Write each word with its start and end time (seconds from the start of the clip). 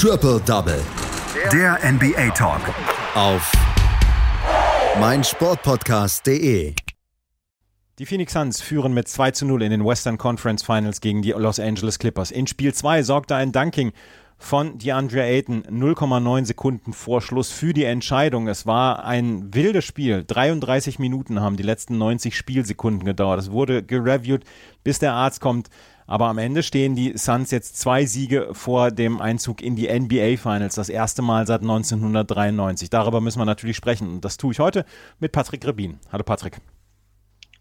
Triple 0.00 0.40
Double. 0.46 0.80
Der 1.52 1.76
NBA 1.82 2.30
Talk. 2.30 2.60
Auf 3.16 3.50
meinsportpodcast.de. 5.00 6.72
Die 7.98 8.06
Phoenix 8.06 8.32
Suns 8.32 8.60
führen 8.60 8.94
mit 8.94 9.08
2 9.08 9.32
zu 9.32 9.44
0 9.44 9.60
in 9.64 9.72
den 9.72 9.84
Western 9.84 10.16
Conference 10.16 10.62
Finals 10.62 11.00
gegen 11.00 11.22
die 11.22 11.32
Los 11.32 11.58
Angeles 11.58 11.98
Clippers. 11.98 12.30
In 12.30 12.46
Spiel 12.46 12.72
2 12.72 13.02
sorgte 13.02 13.34
ein 13.34 13.50
Dunking 13.50 13.90
von 14.36 14.78
DeAndre 14.78 15.24
Ayton 15.24 15.64
0,9 15.64 16.44
Sekunden 16.44 16.92
vor 16.92 17.20
Schluss 17.20 17.50
für 17.50 17.72
die 17.72 17.82
Entscheidung. 17.82 18.46
Es 18.46 18.66
war 18.66 19.04
ein 19.04 19.52
wildes 19.52 19.84
Spiel. 19.84 20.22
33 20.24 21.00
Minuten 21.00 21.40
haben 21.40 21.56
die 21.56 21.64
letzten 21.64 21.98
90 21.98 22.36
Spielsekunden 22.36 23.04
gedauert. 23.04 23.40
Es 23.40 23.50
wurde 23.50 23.82
gereviewt, 23.82 24.44
bis 24.84 25.00
der 25.00 25.14
Arzt 25.14 25.40
kommt. 25.40 25.70
Aber 26.10 26.28
am 26.28 26.38
Ende 26.38 26.62
stehen 26.62 26.96
die 26.96 27.18
Suns 27.18 27.50
jetzt 27.50 27.78
zwei 27.78 28.06
Siege 28.06 28.48
vor 28.52 28.90
dem 28.90 29.20
Einzug 29.20 29.60
in 29.60 29.76
die 29.76 29.88
NBA 29.88 30.38
Finals. 30.38 30.74
Das 30.74 30.88
erste 30.88 31.20
Mal 31.20 31.46
seit 31.46 31.60
1993. 31.60 32.88
Darüber 32.88 33.20
müssen 33.20 33.38
wir 33.38 33.44
natürlich 33.44 33.76
sprechen. 33.76 34.08
Und 34.08 34.24
das 34.24 34.38
tue 34.38 34.52
ich 34.52 34.58
heute 34.58 34.86
mit 35.20 35.32
Patrick 35.32 35.66
Rebin. 35.66 35.98
Hallo 36.10 36.24
Patrick. 36.24 36.62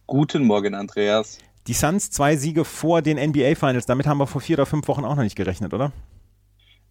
Guten 0.07 0.45
Morgen, 0.45 0.75
Andreas. 0.75 1.39
Die 1.67 1.73
Suns 1.73 2.09
zwei 2.09 2.37
Siege 2.37 2.63
vor 2.63 3.01
den 3.01 3.17
NBA 3.17 3.55
Finals. 3.55 3.85
Damit 3.85 4.07
haben 4.07 4.17
wir 4.17 4.27
vor 4.27 4.39
vier 4.39 4.55
oder 4.55 4.65
fünf 4.65 4.87
Wochen 4.87 5.03
auch 5.03 5.17
noch 5.17 5.23
nicht 5.23 5.35
gerechnet, 5.35 5.73
oder? 5.73 5.91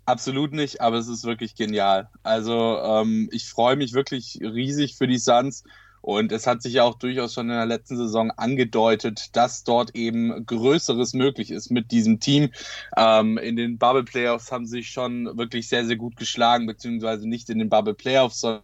Absolut 0.05 0.53
nicht, 0.53 0.83
aber 0.83 0.99
es 0.99 1.09
ist 1.09 1.25
wirklich 1.25 1.55
genial. 1.55 2.11
Also 2.23 2.79
ähm, 2.83 3.31
ich 3.33 3.49
freue 3.49 3.77
mich 3.77 3.95
wirklich 3.95 4.39
riesig 4.43 4.97
für 4.97 5.07
die 5.07 5.19
Suns. 5.19 5.65
Und 6.07 6.31
es 6.31 6.47
hat 6.47 6.63
sich 6.63 6.75
ja 6.75 6.85
auch 6.85 6.95
durchaus 6.95 7.35
schon 7.35 7.51
in 7.51 7.57
der 7.57 7.67
letzten 7.67 7.97
Saison 7.97 8.31
angedeutet, 8.31 9.35
dass 9.35 9.65
dort 9.65 9.97
eben 9.97 10.47
Größeres 10.47 11.15
möglich 11.15 11.51
ist 11.51 11.73
mit 11.73 11.91
diesem 11.91 12.21
Team. 12.21 12.51
Ähm, 12.97 13.39
in 13.39 13.57
den 13.57 13.77
Bubble 13.77 14.05
Playoffs 14.05 14.53
haben 14.53 14.67
sie 14.67 14.77
sich 14.77 14.91
schon 14.91 15.37
wirklich 15.37 15.69
sehr, 15.69 15.85
sehr 15.85 15.97
gut 15.97 16.15
geschlagen, 16.15 16.67
beziehungsweise 16.67 17.29
nicht 17.29 17.51
in 17.51 17.59
den 17.59 17.69
Bubble 17.69 17.95
Playoffs, 17.95 18.39
sondern 18.39 18.63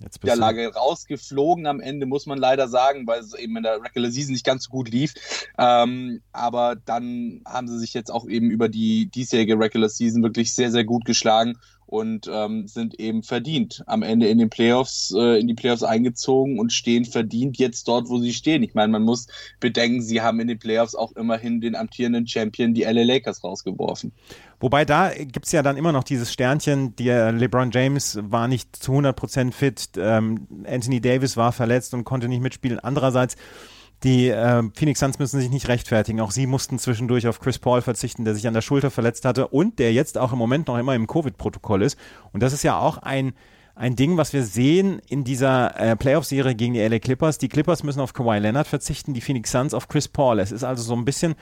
Jetzt 0.00 0.22
der 0.22 0.36
Lage 0.36 0.72
rausgeflogen 0.72 1.66
am 1.66 1.80
Ende, 1.80 2.06
muss 2.06 2.26
man 2.26 2.38
leider 2.38 2.68
sagen, 2.68 3.08
weil 3.08 3.18
es 3.18 3.34
eben 3.34 3.56
in 3.56 3.64
der 3.64 3.82
Regular 3.82 4.12
Season 4.12 4.32
nicht 4.32 4.46
ganz 4.46 4.66
so 4.66 4.70
gut 4.70 4.88
lief. 4.88 5.14
Ähm, 5.58 6.22
aber 6.30 6.76
dann 6.76 7.42
haben 7.44 7.66
sie 7.66 7.80
sich 7.80 7.92
jetzt 7.92 8.12
auch 8.12 8.28
eben 8.28 8.52
über 8.52 8.68
die 8.68 9.06
diesjährige 9.06 9.58
Regular 9.58 9.88
Season 9.88 10.22
wirklich 10.22 10.54
sehr, 10.54 10.70
sehr 10.70 10.84
gut 10.84 11.04
geschlagen 11.04 11.58
und 11.88 12.30
ähm, 12.30 12.68
sind 12.68 13.00
eben 13.00 13.22
verdient 13.22 13.82
am 13.86 14.02
Ende 14.02 14.28
in 14.28 14.38
den 14.38 14.50
Playoffs, 14.50 15.12
äh, 15.16 15.40
in 15.40 15.48
die 15.48 15.54
Playoffs 15.54 15.82
eingezogen 15.82 16.58
und 16.58 16.72
stehen 16.72 17.06
verdient 17.06 17.58
jetzt 17.58 17.88
dort, 17.88 18.08
wo 18.10 18.18
sie 18.18 18.34
stehen. 18.34 18.62
Ich 18.62 18.74
meine, 18.74 18.92
man 18.92 19.02
muss 19.02 19.26
bedenken, 19.58 20.02
sie 20.02 20.20
haben 20.20 20.38
in 20.38 20.48
den 20.48 20.58
Playoffs 20.58 20.94
auch 20.94 21.12
immerhin 21.12 21.62
den 21.62 21.74
amtierenden 21.74 22.26
Champion, 22.26 22.74
die 22.74 22.82
LA 22.82 23.04
Lakers, 23.04 23.42
rausgeworfen. 23.42 24.12
Wobei 24.60 24.84
da 24.84 25.12
gibt 25.14 25.46
es 25.46 25.52
ja 25.52 25.62
dann 25.62 25.78
immer 25.78 25.92
noch 25.92 26.04
dieses 26.04 26.30
Sternchen, 26.30 26.94
der 26.96 27.32
LeBron 27.32 27.70
James 27.70 28.18
war 28.22 28.48
nicht 28.48 28.76
zu 28.76 28.92
100% 28.92 29.52
fit, 29.52 29.90
ähm, 29.96 30.46
Anthony 30.66 31.00
Davis 31.00 31.36
war 31.38 31.52
verletzt 31.52 31.94
und 31.94 32.04
konnte 32.04 32.28
nicht 32.28 32.42
mitspielen. 32.42 32.80
Andererseits 32.80 33.36
die 34.04 34.28
äh, 34.28 34.62
Phoenix 34.74 35.00
Suns 35.00 35.18
müssen 35.18 35.40
sich 35.40 35.50
nicht 35.50 35.68
rechtfertigen. 35.68 36.20
Auch 36.20 36.30
sie 36.30 36.46
mussten 36.46 36.78
zwischendurch 36.78 37.26
auf 37.26 37.40
Chris 37.40 37.58
Paul 37.58 37.82
verzichten, 37.82 38.24
der 38.24 38.34
sich 38.34 38.46
an 38.46 38.54
der 38.54 38.62
Schulter 38.62 38.90
verletzt 38.90 39.24
hatte 39.24 39.48
und 39.48 39.78
der 39.78 39.92
jetzt 39.92 40.18
auch 40.18 40.32
im 40.32 40.38
Moment 40.38 40.68
noch 40.68 40.78
immer 40.78 40.94
im 40.94 41.06
Covid-Protokoll 41.06 41.82
ist. 41.82 41.98
Und 42.32 42.42
das 42.42 42.52
ist 42.52 42.62
ja 42.62 42.78
auch 42.78 42.98
ein, 42.98 43.32
ein 43.74 43.96
Ding, 43.96 44.16
was 44.16 44.32
wir 44.32 44.44
sehen 44.44 45.00
in 45.08 45.24
dieser 45.24 45.78
äh, 45.78 45.96
Playoff-Serie 45.96 46.54
gegen 46.54 46.74
die 46.74 46.80
LA 46.80 47.00
Clippers. 47.00 47.38
Die 47.38 47.48
Clippers 47.48 47.82
müssen 47.82 48.00
auf 48.00 48.12
Kawhi 48.12 48.38
Leonard 48.38 48.68
verzichten, 48.68 49.14
die 49.14 49.20
Phoenix 49.20 49.50
Suns 49.50 49.74
auf 49.74 49.88
Chris 49.88 50.06
Paul. 50.06 50.38
Es 50.38 50.52
ist 50.52 50.62
also 50.64 50.82
so 50.82 50.94
ein 50.94 51.04
bisschen, 51.04 51.34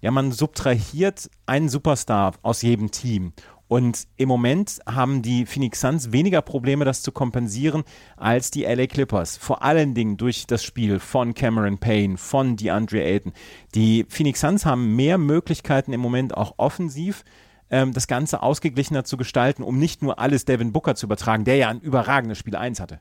ja, 0.00 0.12
man 0.12 0.30
subtrahiert 0.30 1.28
einen 1.46 1.68
Superstar 1.68 2.34
aus 2.42 2.62
jedem 2.62 2.92
Team. 2.92 3.32
Und 3.74 4.06
im 4.18 4.28
Moment 4.28 4.78
haben 4.86 5.20
die 5.20 5.46
Phoenix 5.46 5.80
Suns 5.80 6.12
weniger 6.12 6.42
Probleme, 6.42 6.84
das 6.84 7.02
zu 7.02 7.10
kompensieren, 7.10 7.82
als 8.16 8.52
die 8.52 8.62
LA 8.62 8.86
Clippers. 8.86 9.36
Vor 9.36 9.64
allen 9.64 9.94
Dingen 9.94 10.16
durch 10.16 10.46
das 10.46 10.62
Spiel 10.62 11.00
von 11.00 11.34
Cameron 11.34 11.78
Payne, 11.78 12.16
von 12.16 12.54
DeAndre 12.54 13.02
Ayton. 13.02 13.32
Die 13.74 14.06
Phoenix 14.08 14.42
Suns 14.42 14.64
haben 14.64 14.94
mehr 14.94 15.18
Möglichkeiten 15.18 15.92
im 15.92 15.98
Moment 15.98 16.36
auch 16.36 16.54
offensiv, 16.56 17.24
ähm, 17.68 17.92
das 17.92 18.06
Ganze 18.06 18.44
ausgeglichener 18.44 19.02
zu 19.02 19.16
gestalten, 19.16 19.64
um 19.64 19.76
nicht 19.76 20.02
nur 20.02 20.20
alles 20.20 20.44
Devin 20.44 20.72
Booker 20.72 20.94
zu 20.94 21.06
übertragen, 21.06 21.42
der 21.42 21.56
ja 21.56 21.68
ein 21.68 21.80
überragendes 21.80 22.38
Spiel 22.38 22.54
1 22.54 22.78
hatte. 22.78 23.00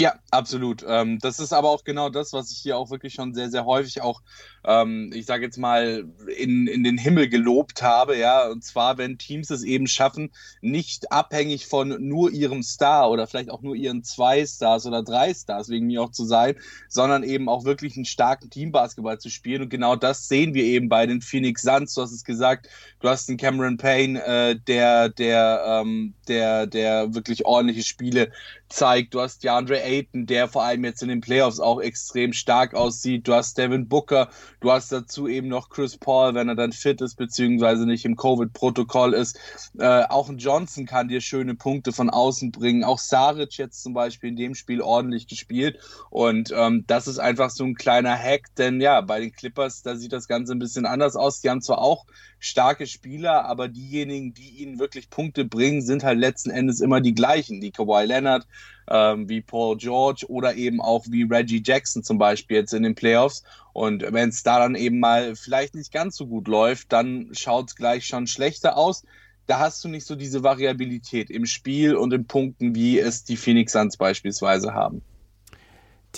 Ja, 0.00 0.14
absolut. 0.30 0.84
Ähm, 0.86 1.18
das 1.18 1.40
ist 1.40 1.52
aber 1.52 1.70
auch 1.70 1.82
genau 1.82 2.08
das, 2.08 2.32
was 2.32 2.52
ich 2.52 2.58
hier 2.58 2.76
auch 2.76 2.88
wirklich 2.88 3.14
schon 3.14 3.34
sehr, 3.34 3.50
sehr 3.50 3.64
häufig 3.64 4.00
auch, 4.00 4.22
ähm, 4.64 5.10
ich 5.12 5.26
sage 5.26 5.44
jetzt 5.44 5.58
mal, 5.58 6.04
in, 6.36 6.68
in 6.68 6.84
den 6.84 6.96
Himmel 6.98 7.28
gelobt 7.28 7.82
habe, 7.82 8.16
ja. 8.16 8.46
Und 8.46 8.62
zwar, 8.62 8.96
wenn 8.96 9.18
Teams 9.18 9.50
es 9.50 9.64
eben 9.64 9.88
schaffen, 9.88 10.30
nicht 10.60 11.10
abhängig 11.10 11.66
von 11.66 11.96
nur 11.98 12.30
ihrem 12.30 12.62
Star 12.62 13.10
oder 13.10 13.26
vielleicht 13.26 13.50
auch 13.50 13.60
nur 13.62 13.74
ihren 13.74 14.04
zwei 14.04 14.46
Stars 14.46 14.86
oder 14.86 15.02
drei 15.02 15.34
Stars 15.34 15.68
wegen 15.68 15.88
mir 15.88 16.00
auch 16.00 16.12
zu 16.12 16.24
sein, 16.24 16.54
sondern 16.88 17.24
eben 17.24 17.48
auch 17.48 17.64
wirklich 17.64 17.96
einen 17.96 18.04
starken 18.04 18.50
Teambasketball 18.50 19.18
zu 19.18 19.30
spielen. 19.30 19.62
Und 19.62 19.68
genau 19.68 19.96
das 19.96 20.28
sehen 20.28 20.54
wir 20.54 20.62
eben 20.62 20.88
bei 20.88 21.06
den 21.06 21.22
Phoenix 21.22 21.62
Suns. 21.62 21.94
Du 21.94 22.02
hast 22.02 22.12
es 22.12 22.22
gesagt, 22.22 22.68
du 23.00 23.08
hast 23.08 23.28
einen 23.28 23.36
Cameron 23.36 23.78
Payne, 23.78 24.24
äh, 24.24 24.54
der, 24.54 25.08
der, 25.08 25.64
ähm, 25.66 26.14
der, 26.28 26.68
der 26.68 27.14
wirklich 27.14 27.46
ordentliche 27.46 27.82
Spiele 27.82 28.30
zeigt. 28.68 29.14
Du 29.14 29.20
hast 29.20 29.42
DeAndre 29.44 29.82
Ayton, 29.82 30.26
der 30.26 30.48
vor 30.48 30.64
allem 30.64 30.84
jetzt 30.84 31.02
in 31.02 31.08
den 31.08 31.20
Playoffs 31.20 31.60
auch 31.60 31.80
extrem 31.80 32.32
stark 32.32 32.74
aussieht. 32.74 33.26
Du 33.26 33.34
hast 33.34 33.56
Devin 33.58 33.88
Booker, 33.88 34.28
du 34.60 34.70
hast 34.70 34.92
dazu 34.92 35.28
eben 35.28 35.48
noch 35.48 35.70
Chris 35.70 35.96
Paul, 35.96 36.34
wenn 36.34 36.48
er 36.48 36.54
dann 36.54 36.72
fit 36.72 37.00
ist, 37.00 37.16
beziehungsweise 37.16 37.86
nicht 37.86 38.04
im 38.04 38.16
Covid-Protokoll 38.16 39.14
ist. 39.14 39.38
Äh, 39.78 40.04
auch 40.08 40.28
ein 40.28 40.38
Johnson 40.38 40.86
kann 40.86 41.08
dir 41.08 41.20
schöne 41.20 41.54
Punkte 41.54 41.92
von 41.92 42.10
außen 42.10 42.52
bringen. 42.52 42.84
Auch 42.84 42.98
Saric 42.98 43.56
jetzt 43.58 43.82
zum 43.82 43.94
Beispiel 43.94 44.30
in 44.30 44.36
dem 44.36 44.54
Spiel 44.54 44.80
ordentlich 44.80 45.26
gespielt. 45.26 45.78
Und 46.10 46.52
ähm, 46.54 46.84
das 46.86 47.06
ist 47.06 47.18
einfach 47.18 47.50
so 47.50 47.64
ein 47.64 47.74
kleiner 47.74 48.16
Hack, 48.16 48.54
denn 48.56 48.80
ja, 48.80 49.00
bei 49.00 49.20
den 49.20 49.32
Clippers, 49.32 49.82
da 49.82 49.96
sieht 49.96 50.12
das 50.12 50.28
Ganze 50.28 50.52
ein 50.52 50.58
bisschen 50.58 50.86
anders 50.86 51.16
aus. 51.16 51.40
Die 51.40 51.50
haben 51.50 51.62
zwar 51.62 51.78
auch 51.78 52.06
starke 52.38 52.86
Spieler, 52.86 53.44
aber 53.46 53.68
diejenigen, 53.68 54.34
die 54.34 54.62
ihnen 54.62 54.78
wirklich 54.78 55.10
Punkte 55.10 55.44
bringen, 55.44 55.82
sind 55.82 56.04
halt 56.04 56.18
letzten 56.18 56.50
Endes 56.50 56.80
immer 56.80 57.00
die 57.00 57.14
gleichen. 57.14 57.60
Die 57.60 57.72
Kawhi 57.72 58.04
Leonard, 58.04 58.46
ähm, 58.90 59.28
wie 59.28 59.40
Paul 59.40 59.76
George 59.76 60.26
oder 60.28 60.54
eben 60.54 60.80
auch 60.80 61.04
wie 61.08 61.24
Reggie 61.24 61.62
Jackson 61.64 62.02
zum 62.02 62.18
Beispiel 62.18 62.58
jetzt 62.58 62.74
in 62.74 62.82
den 62.82 62.94
Playoffs. 62.94 63.42
Und 63.72 64.04
wenn 64.10 64.30
es 64.30 64.42
da 64.42 64.58
dann 64.58 64.74
eben 64.74 65.00
mal 65.00 65.36
vielleicht 65.36 65.74
nicht 65.74 65.92
ganz 65.92 66.16
so 66.16 66.26
gut 66.26 66.48
läuft, 66.48 66.92
dann 66.92 67.30
schaut 67.32 67.68
es 67.68 67.76
gleich 67.76 68.06
schon 68.06 68.26
schlechter 68.26 68.76
aus. 68.76 69.04
Da 69.46 69.60
hast 69.60 69.82
du 69.84 69.88
nicht 69.88 70.06
so 70.06 70.14
diese 70.14 70.42
Variabilität 70.42 71.30
im 71.30 71.46
Spiel 71.46 71.96
und 71.96 72.12
in 72.12 72.26
Punkten, 72.26 72.74
wie 72.74 72.98
es 72.98 73.24
die 73.24 73.36
Phoenix 73.36 73.72
Suns 73.72 73.96
beispielsweise 73.96 74.74
haben. 74.74 75.02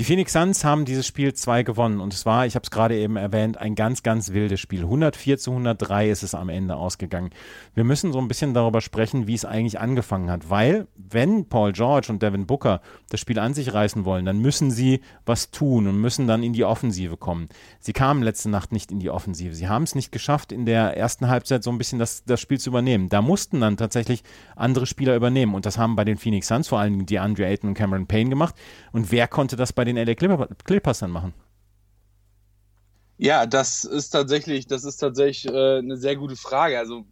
Die 0.01 0.05
Phoenix 0.05 0.33
Suns 0.33 0.65
haben 0.65 0.87
dieses 0.87 1.07
Spiel 1.07 1.35
2 1.35 1.63
gewonnen 1.63 2.01
und 2.01 2.15
es 2.15 2.25
war, 2.25 2.47
ich 2.47 2.55
habe 2.55 2.63
es 2.65 2.71
gerade 2.71 2.97
eben 2.97 3.17
erwähnt, 3.17 3.59
ein 3.59 3.75
ganz, 3.75 4.03
ganz 4.03 4.33
wildes 4.33 4.59
Spiel. 4.59 4.85
104 4.85 5.37
zu 5.37 5.51
103 5.51 6.09
ist 6.09 6.23
es 6.23 6.35
am 6.35 6.49
Ende 6.49 6.77
ausgegangen. 6.77 7.29
Wir 7.75 7.85
müssen 7.85 8.11
so 8.11 8.19
ein 8.19 8.27
bisschen 8.27 8.55
darüber 8.55 8.81
sprechen, 8.81 9.27
wie 9.27 9.35
es 9.35 9.45
eigentlich 9.45 9.79
angefangen 9.79 10.31
hat, 10.31 10.49
weil 10.49 10.89
wenn 10.97 11.51
Paul 11.51 11.73
George 11.73 12.07
und 12.09 12.23
Devin 12.23 12.47
Booker 12.47 12.81
das 13.11 13.21
Spiel 13.21 13.39
an 13.39 13.53
sich 13.53 13.75
reißen 13.75 14.07
wollen, 14.07 14.25
dann 14.25 14.39
müssen 14.39 14.71
sie 14.71 15.03
was 15.27 15.51
tun 15.51 15.87
und 15.87 16.01
müssen 16.01 16.27
dann 16.27 16.43
in 16.43 16.55
die 16.55 16.65
Offensive 16.65 17.19
kommen. 17.19 17.51
Sie 17.79 17.93
kamen 17.93 18.23
letzte 18.23 18.49
Nacht 18.49 18.73
nicht 18.73 18.91
in 18.91 19.01
die 19.01 19.11
Offensive. 19.11 19.55
Sie 19.55 19.69
haben 19.69 19.83
es 19.83 19.95
nicht 19.95 20.13
geschafft, 20.13 20.51
in 20.51 20.65
der 20.65 20.97
ersten 20.97 21.29
Halbzeit 21.29 21.63
so 21.63 21.69
ein 21.69 21.77
bisschen 21.77 21.99
das, 21.99 22.25
das 22.25 22.41
Spiel 22.41 22.59
zu 22.59 22.71
übernehmen. 22.71 23.11
Da 23.11 23.21
mussten 23.21 23.61
dann 23.61 23.77
tatsächlich 23.77 24.23
andere 24.57 24.87
Spieler 24.87 25.15
übernehmen 25.15 25.55
und 25.55 25.67
das 25.67 25.77
haben 25.77 25.95
bei 25.95 26.07
den 26.07 26.17
Phoenix 26.17 26.47
Suns 26.47 26.69
vor 26.69 26.79
allem 26.79 27.05
die 27.05 27.19
Andre 27.19 27.45
Ayton 27.45 27.69
und 27.69 27.75
Cameron 27.75 28.07
Payne 28.07 28.31
gemacht. 28.31 28.55
Und 28.93 29.13
wer 29.13 29.29
konnte 29.29 29.57
das 29.57 29.75
bei 29.75 29.85
bei 29.90 29.90
den 29.95 30.07
LA 30.07 30.15
Clippers 30.15 30.99
dann 30.99 31.11
machen? 31.11 31.35
Ja, 33.19 33.45
das 33.45 33.85
ist 33.85 34.11
tatsächlich, 34.11 34.67
das 34.67 34.85
ist 34.85 34.97
tatsächlich 34.97 35.53
äh, 35.53 35.79
eine 35.79 35.99
sehr 35.99 36.17
gute 36.17 36.37
Frage. 36.37 36.79
Also 36.79 37.05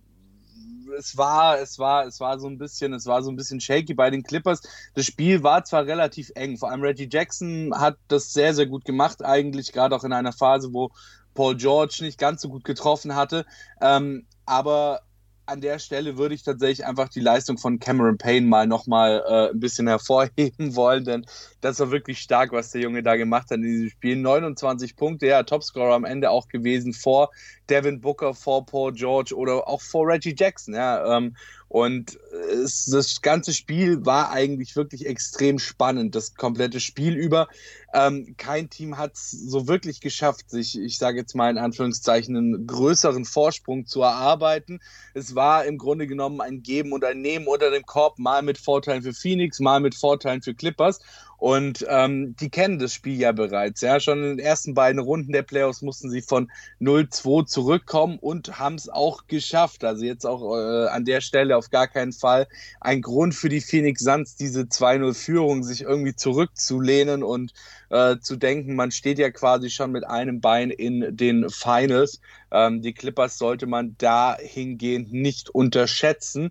es 0.97 1.17
war, 1.17 1.59
es 1.59 1.79
war, 1.79 2.07
es 2.07 2.19
war 2.19 2.39
so 2.39 2.49
ein 2.49 2.59
bisschen, 2.59 2.93
es 2.95 3.07
war 3.07 3.23
so 3.23 3.31
ein 3.31 3.37
bisschen 3.37 3.61
shaky 3.61 3.95
bei 3.95 4.11
den 4.11 4.23
Clippers. 4.23 4.63
Das 4.95 5.05
Spiel 5.05 5.43
war 5.43 5.65
zwar 5.65 5.87
relativ 5.87 6.31
eng, 6.35 6.57
vor 6.57 6.71
allem 6.71 6.81
Reggie 6.81 7.09
Jackson 7.11 7.73
hat 7.75 7.99
das 8.09 8.33
sehr, 8.33 8.55
sehr 8.55 8.67
gut 8.67 8.85
gemacht, 8.85 9.25
eigentlich, 9.25 9.73
gerade 9.73 9.95
auch 9.95 10.05
in 10.05 10.13
einer 10.13 10.33
Phase, 10.33 10.73
wo 10.73 10.91
Paul 11.35 11.57
George 11.57 11.99
nicht 12.01 12.19
ganz 12.19 12.41
so 12.43 12.49
gut 12.49 12.65
getroffen 12.65 13.15
hatte. 13.15 13.45
Ähm, 13.81 14.27
aber 14.47 15.03
an 15.49 15.61
der 15.61 15.79
Stelle 15.79 16.19
würde 16.19 16.35
ich 16.35 16.43
tatsächlich 16.43 16.87
einfach 16.87 17.09
die 17.09 17.21
Leistung 17.21 17.59
von 17.59 17.79
Cameron 17.79 18.19
Payne 18.19 18.47
mal 18.47 18.67
nochmal 18.67 19.25
äh, 19.27 19.51
ein 19.51 19.61
bisschen 19.61 19.89
hervorheben 19.89 20.77
wollen, 20.77 21.05
denn 21.05 21.27
das 21.61 21.81
war 21.81 21.91
wirklich 21.91 22.19
stark, 22.21 22.53
was 22.53 22.71
der 22.71 22.83
Junge 22.83 23.03
da 23.03 23.17
gemacht 23.17 23.51
hat 23.51 23.59
in 23.59 23.63
diesem 23.63 23.91
Spiel. 23.91 24.17
29 24.17 24.97
Punkte, 24.97 25.27
ja, 25.27 25.43
Topscorer 25.43 25.95
am 25.95 26.05
Ende 26.05 26.31
auch 26.31 26.49
gewesen 26.49 26.93
vor 26.93 27.31
Devin 27.71 28.01
Booker, 28.01 28.35
vor 28.35 28.67
Paul 28.67 28.93
George 28.93 29.35
oder 29.35 29.67
auch 29.67 29.81
vor 29.81 30.07
Reggie 30.07 30.35
Jackson, 30.37 30.75
ja. 30.75 31.17
Ähm, 31.17 31.37
und 31.69 32.19
es, 32.51 32.87
das 32.87 33.21
ganze 33.21 33.53
Spiel 33.53 34.07
war 34.07 34.31
eigentlich 34.31 34.75
wirklich 34.75 35.07
extrem 35.07 35.59
spannend, 35.59 36.15
das 36.15 36.35
komplette 36.35 36.81
Spiel 36.81 37.15
über. 37.15 37.49
Ähm, 37.93 38.35
kein 38.39 38.71
Team 38.71 38.97
hat 38.97 39.15
es 39.15 39.31
so 39.31 39.69
wirklich 39.69 40.01
geschafft, 40.01 40.49
sich, 40.51 40.79
ich 40.79 40.99
sage 40.99 41.19
jetzt 41.19 41.35
mal 41.35 41.51
in 41.51 41.59
Anführungszeichen, 41.59 42.37
einen 42.37 42.67
größeren 42.67 43.25
Vorsprung 43.27 43.87
zu 43.87 44.03
erarbeiten. 44.03 44.81
Es 45.13 45.35
war 45.35 45.67
im 45.67 45.77
Grunde 45.77 46.07
genommen 46.07 46.41
ein 46.41 46.63
Geben 46.63 46.93
und 46.93 47.05
ein 47.05 47.21
Nehmen 47.21 47.47
unter 47.47 47.71
dem 47.71 47.85
Korb, 47.85 48.19
mal 48.19 48.43
mit 48.43 48.57
Vorteilen 48.57 49.03
für 49.03 49.13
Phoenix, 49.13 49.61
mal 49.61 49.81
mit 49.81 49.95
Vorteilen 49.95 50.43
für 50.43 50.55
Clippers. 50.55 51.01
Und 51.39 51.87
ähm, 51.89 52.35
die 52.41 52.51
kennen 52.51 52.81
das 52.81 52.93
Spiel 52.93 53.19
ja 53.19 53.31
bereits. 53.31 53.81
Ja, 53.81 54.01
schon 54.01 54.25
in 54.25 54.37
den 54.37 54.39
ersten 54.41 54.75
beiden 54.75 55.01
Runden 55.01 55.31
der 55.31 55.43
Playoffs 55.43 55.83
mussten 55.83 56.11
sie 56.11 56.21
von 56.21 56.51
0-2 56.81 57.47
zurückkommen 57.47 58.19
und 58.19 58.59
haben 58.59 58.75
es 58.75 58.89
auch 58.89 59.29
geschafft. 59.29 59.85
Also 59.85 60.05
jetzt 60.05 60.27
auch 60.27 60.57
äh, 60.57 60.89
an 60.89 61.05
der 61.05 61.21
Stelle 61.21 61.57
auf 61.57 61.71
gar 61.71 61.87
keinen 61.87 62.13
Fall 62.13 62.49
ein 62.81 63.03
Grund 63.03 63.37
für 63.37 63.49
die 63.49 63.61
Phoenix 63.61 64.03
Suns, 64.03 64.35
diese 64.35 64.63
2-0-Führung 64.63 65.63
sich 65.63 65.83
irgendwie 65.83 66.17
zurückzulehnen 66.17 67.23
und 67.23 67.53
äh, 67.91 68.19
zu 68.19 68.37
denken, 68.37 68.75
man 68.75 68.91
steht 68.91 69.19
ja 69.19 69.31
quasi 69.31 69.71
schon 69.71 69.93
mit 69.93 70.05
einem 70.05 70.41
Bein 70.41 70.71
in 70.71 71.17
den 71.17 71.49
Finals. 71.51 72.21
Ähm, 72.51 72.83
die 72.83 72.93
Clippers 72.93 73.39
sollte 73.39 73.67
man 73.67 73.95
dahingehend 73.99 75.13
nicht 75.13 75.51
unterschätzen. 75.51 76.51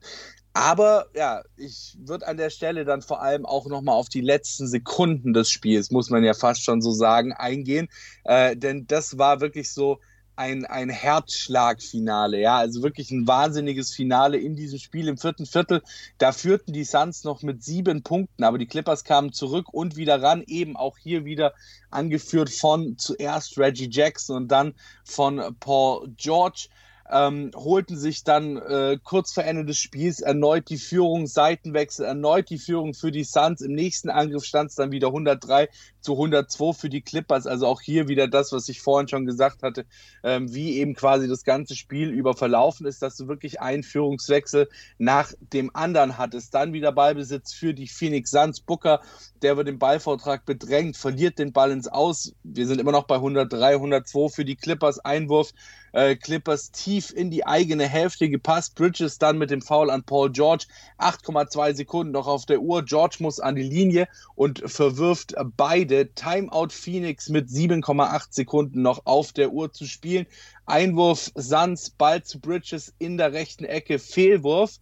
Aber 0.58 1.06
ja, 1.14 1.44
ich 1.56 1.96
würde 2.00 2.28
an 2.28 2.38
der 2.38 2.50
Stelle 2.50 2.84
dann 2.84 3.04
vor 3.04 3.22
allem 3.22 3.46
auch 3.46 3.68
nochmal 3.68 3.94
auf 3.94 4.10
die 4.10 4.22
letzten 4.22 4.68
Sekunden 4.68 5.32
des 5.32 5.52
Spiels, 5.52 5.92
muss 5.92 6.10
man 6.10 6.24
ja 6.24 6.34
fast 6.34 6.64
schon 6.64 6.82
so 6.82 6.94
sagen, 6.94 7.32
eingehen. 7.32 7.90
Äh, 8.24 8.58
denn 8.58 8.88
das 8.88 9.20
war 9.20 9.40
wirklich 9.40 9.72
so 9.72 10.00
ein, 10.36 10.66
ein 10.66 10.90
Herzschlagfinale, 10.90 12.40
ja, 12.40 12.58
also 12.58 12.82
wirklich 12.82 13.12
ein 13.12 13.28
wahnsinniges 13.28 13.94
Finale 13.94 14.40
in 14.40 14.56
diesem 14.56 14.80
Spiel 14.80 15.08
im 15.08 15.20
vierten 15.20 15.46
Viertel. 15.46 15.84
Da 16.18 16.32
führten 16.32 16.74
die 16.74 16.86
Suns 16.86 17.24
noch 17.24 17.44
mit 17.44 17.64
sieben 17.64 18.02
Punkten, 18.02 18.44
aber 18.44 18.58
die 18.58 18.68
Clippers 18.68 19.04
kamen 19.04 19.34
zurück 19.34 19.72
und 19.72 19.96
wieder 19.96 20.24
ran, 20.24 20.44
eben 20.48 20.76
auch 20.76 20.98
hier 20.98 21.24
wieder 21.24 21.54
angeführt 21.92 22.50
von 22.50 22.98
zuerst 22.98 23.60
Reggie 23.60 23.90
Jackson 23.92 24.36
und 24.38 24.48
dann 24.48 24.74
von 25.04 25.56
Paul 25.60 26.08
George 26.18 26.70
ähm, 27.10 27.52
holten 27.56 27.98
sich 27.98 28.24
dann 28.24 28.58
äh, 28.58 28.98
kurz 29.02 29.34
vor 29.34 29.44
Ende 29.44 29.66
des 29.66 29.78
Spiels 29.78 30.20
erneut 30.20 30.70
die 30.70 30.78
Führung, 30.78 31.28
Seitenwechsel, 31.28 32.06
erneut 32.06 32.50
die 32.50 32.58
Führung 32.58 32.94
für 32.94 33.12
die 33.12 33.24
Suns. 33.24 33.62
Im 33.62 33.74
nächsten 33.74 34.10
Angriff 34.10 34.44
stand 34.44 34.70
es 34.72 34.76
dann 34.76 34.92
wieder 34.92 35.08
103 35.08 35.70
zu 36.02 36.14
102 36.14 36.74
für 36.74 36.90
die 36.90 37.02
Clippers. 37.02 37.48
Also 37.48 37.68
auch 37.68 37.82
hier 37.82 38.08
wieder 38.08 38.28
das, 38.28 38.52
was 38.52 38.68
ich 38.68 38.82
vorhin 38.82 39.08
schon 39.08 39.26
gesagt 39.26 39.64
hatte, 39.64 39.86
ähm, 40.24 40.54
wie 40.54 40.78
eben 40.78 40.96
quasi 40.96 41.28
das 41.28 41.44
ganze 41.44 41.76
Spiel 41.76 42.10
über 42.10 42.34
verlaufen 42.34 42.86
ist, 42.86 43.02
dass 43.02 43.16
du 43.16 43.28
wirklich 43.28 43.62
einen 43.62 43.84
Führungswechsel 43.84 44.68
nach 44.98 45.32
dem 45.54 45.74
anderen 45.74 46.18
hattest. 46.18 46.54
Dann 46.54 46.74
wieder 46.74 46.92
Ballbesitz 46.92 47.54
für 47.54 47.74
die 47.74 47.88
Phoenix 47.88 48.32
Suns. 48.32 48.60
Booker, 48.60 49.02
der 49.42 49.56
wird 49.56 49.68
den 49.68 49.80
Ballvortrag 49.80 50.46
bedrängt, 50.46 50.98
verliert 50.98 51.40
den 51.40 51.54
Ball 51.54 51.72
ins 51.72 51.88
Aus. 51.88 52.34
Wir 52.44 52.68
sind 52.68 52.82
immer 52.82 52.92
noch 52.92 53.06
bei 53.06 53.16
103, 53.16 53.76
102 53.76 54.30
für 54.30 54.46
die 54.46 54.56
Clippers. 54.56 55.00
Einwurf 55.00 55.54
äh, 55.94 56.16
Clippers 56.16 56.72
tief 56.98 57.14
in 57.16 57.30
die 57.30 57.46
eigene 57.46 57.88
Hälfte 57.88 58.28
gepasst. 58.28 58.76
Bridges 58.76 59.20
dann 59.20 59.38
mit 59.38 59.52
dem 59.52 59.62
Foul 59.62 59.92
an 59.92 60.04
Paul 60.04 60.32
George. 60.32 60.66
8,2 60.98 61.76
Sekunden 61.76 62.14
noch 62.14 62.28
auf 62.28 62.48
der 62.48 62.60
Uhr. 62.60 62.84
George 62.84 63.18
muss 63.20 63.40
an 63.40 63.56
die 63.56 63.62
Linie 63.62 64.08
und 64.36 64.64
verwirft 64.66 65.36
beide. 65.56 66.12
Timeout 66.14 66.70
Phoenix 66.72 67.30
mit 67.30 67.50
7,8 67.50 68.28
Sekunden 68.32 68.82
noch 68.82 69.06
auf 69.06 69.32
der 69.32 69.52
Uhr 69.52 69.72
zu 69.72 69.86
spielen. 69.86 70.26
Einwurf 70.66 71.32
Suns, 71.36 71.92
Ball 71.92 72.24
zu 72.24 72.40
Bridges 72.40 72.94
in 72.98 73.18
der 73.18 73.32
rechten 73.32 73.66
Ecke, 73.66 74.00
Fehlwurf. 74.00 74.80